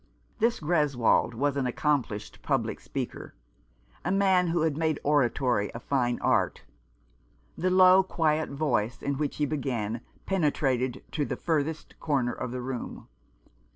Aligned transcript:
This 0.39 0.59
Greswold 0.59 1.35
was 1.35 1.55
an 1.55 1.67
accomplished 1.67 2.41
public 2.41 2.79
speaker— 2.79 3.35
a 4.03 4.11
man 4.11 4.47
who 4.47 4.61
had 4.61 4.75
made 4.75 4.99
oratory 5.03 5.69
a 5.75 5.79
fine 5.79 6.19
art. 6.21 6.63
The 7.55 7.69
low 7.69 8.01
quiet 8.01 8.49
voice 8.49 9.03
in 9.03 9.19
which 9.19 9.35
he 9.35 9.45
began 9.45 10.01
penetrated 10.25 11.03
to 11.11 11.23
the 11.23 11.35
furthest 11.35 11.99
corner 11.99 12.33
of 12.33 12.49
the 12.49 12.61
room. 12.61 13.09